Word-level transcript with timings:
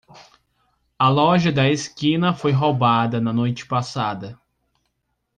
A 0.99 1.07
loja 1.09 1.51
da 1.51 1.69
esquina 1.69 2.33
foi 2.33 2.51
roubada 2.51 3.21
na 3.21 3.31
noite 3.31 3.67
passada. 3.67 4.41